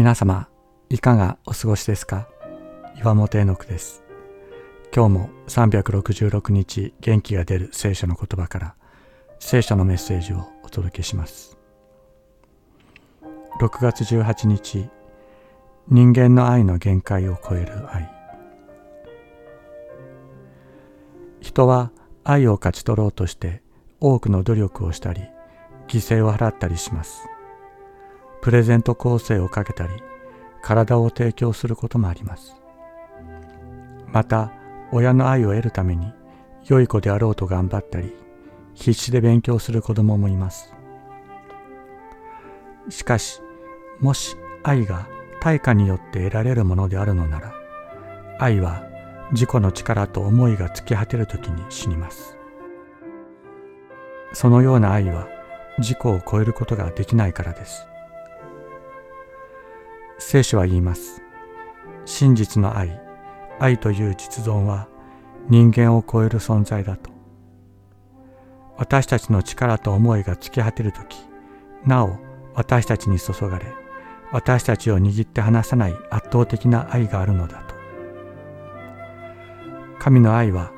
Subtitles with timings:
[0.00, 0.48] 皆様
[0.88, 2.26] いかがお過ごしですか？
[2.96, 4.02] 岩本絵の句です。
[4.96, 8.74] 今日も366日元気が出る聖書の言葉から
[9.40, 11.58] 聖書のメッセージをお届けします。
[13.60, 14.88] 6月18日
[15.88, 18.10] 人間の愛の限界を超える愛。
[21.42, 21.92] 人は
[22.24, 23.60] 愛を勝ち取ろうとして
[24.00, 25.20] 多くの努力をしたり
[25.88, 27.28] 犠牲を払ったりします。
[28.42, 29.92] プレゼント構成をかけたり
[30.62, 32.56] 体を提供することもあります。
[34.12, 34.52] また
[34.92, 36.12] 親の愛を得るために
[36.66, 38.14] 良い子であろうと頑張ったり
[38.74, 40.72] 必死で勉強する子供もいます。
[42.88, 43.40] しかし
[44.00, 45.06] もし愛が
[45.40, 47.54] 対価によって得られるものであるのなら
[48.38, 48.84] 愛は
[49.32, 52.36] 自己の力と思いが尽き果てる時に死にます。
[54.32, 55.28] そのような愛は
[55.78, 57.89] 自己を超えることができないからです。
[60.22, 61.22] 聖書は言います。
[62.04, 63.00] 真実の愛。
[63.58, 64.86] 愛という実存は
[65.48, 67.10] 人間を超える存在だと。
[68.76, 71.16] 私たちの力と思いが尽き果てる時
[71.86, 72.18] なお
[72.54, 73.66] 私たちに注がれ
[74.32, 77.74] 私たちを握って離さない圧倒的な愛があるのだと。
[79.98, 80.70] 神の愛は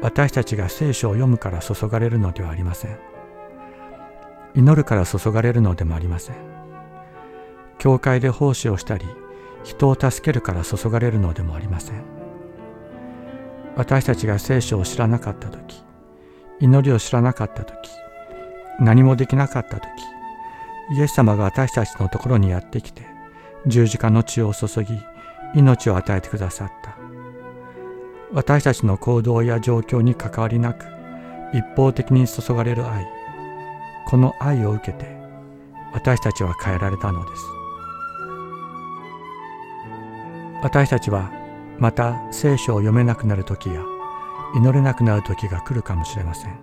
[0.00, 2.98] 私たちが聖書を読むから注がれるのではありません。
[4.54, 6.65] 祈るから注がれるのでもありません。
[7.78, 9.06] 教会で奉仕をしたり
[9.64, 12.04] 人を助けるから注がれるのでもありません。
[13.76, 15.82] 私たちが聖書を知らなかった時
[16.60, 17.74] 祈りを知らなかった時
[18.80, 19.86] 何もできなかった時
[20.96, 23.02] イエス様が私たちのところにやってきて
[23.66, 24.98] 十字架の血を注ぎ
[25.54, 26.96] 命を与えてくださった。
[28.32, 30.84] 私たちの行動や状況に関わりなく
[31.52, 33.06] 一方的に注がれる愛
[34.06, 35.16] この愛を受けて
[35.92, 37.55] 私たちは変えられたのです。
[40.62, 41.30] 私たちは
[41.78, 43.82] また聖書を読めなくなる時や
[44.54, 46.58] 祈れなくなる時が来るかもしれません。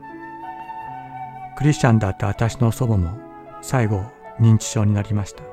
[1.55, 3.17] クリスチャンだった私の祖母も
[3.61, 4.03] 最後
[4.39, 5.43] 認知症になりました。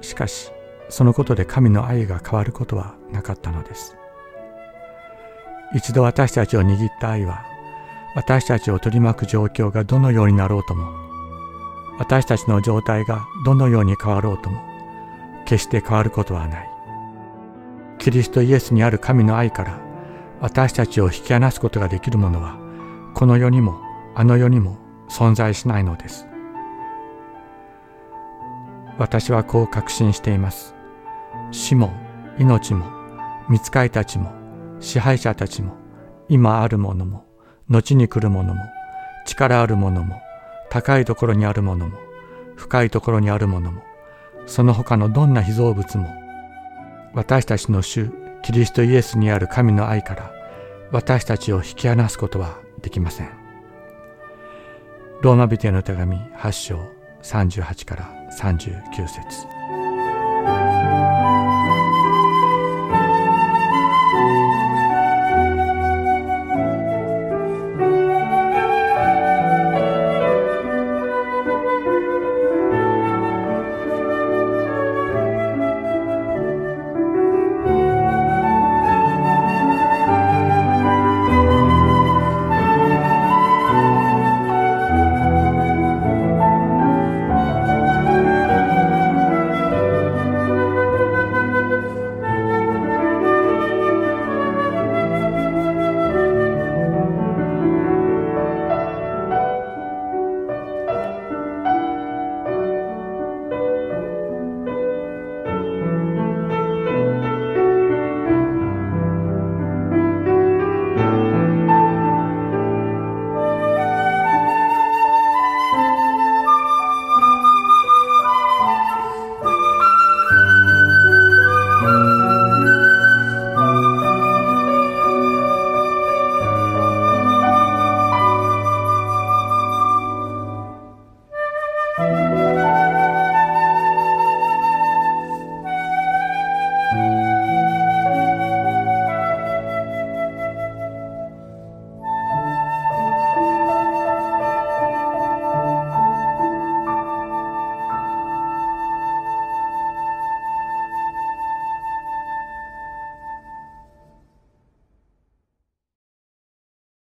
[0.00, 0.50] しかし
[0.88, 3.96] そのことで神の愛が変わることはなかったのです。
[5.74, 7.44] 一度私たちを握った愛は
[8.16, 10.90] 私たちを取り巻く状況がどのようになろうとも
[11.98, 14.60] 私たちの状態がどのように変わろうとも
[15.44, 16.67] 決して変わることはない。
[17.98, 19.80] キリストイエスにある神の愛から
[20.40, 22.58] 私たちを引き離すことができるものは
[23.14, 23.80] この世にも
[24.14, 24.78] あの世にも
[25.08, 26.26] 存在しないのです。
[28.98, 30.74] 私はこう確信しています。
[31.50, 31.92] 死も
[32.38, 32.84] 命も
[33.48, 34.32] 見つかいたちも
[34.80, 35.74] 支配者たちも
[36.28, 37.24] 今あるものも
[37.68, 38.60] 後に来るものも
[39.26, 40.20] 力あるものも
[40.70, 41.98] 高いところにあるものも
[42.56, 43.82] 深いところにあるものも
[44.46, 46.27] その他のどんな被造物も
[47.14, 48.10] 私たちの主
[48.42, 50.32] キリストイエスにある神の愛から
[50.90, 53.30] 私たちを引き離すことはできません。
[55.20, 56.80] ローマ人への手紙8章
[57.22, 59.57] 38から39節。